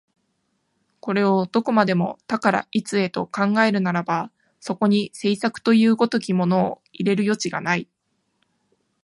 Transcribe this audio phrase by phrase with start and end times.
[0.99, 7.87] これをどこまでも多から一へと考えるならば、そこに製作という如きものを入れる余地がない。